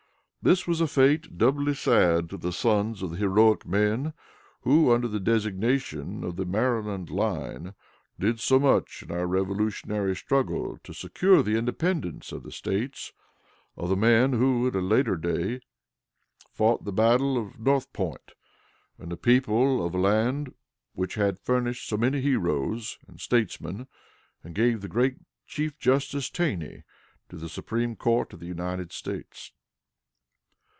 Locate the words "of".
3.03-3.11, 6.23-6.35, 12.31-12.41, 13.77-13.89, 17.37-17.59, 18.97-19.09, 19.85-19.93, 28.33-28.39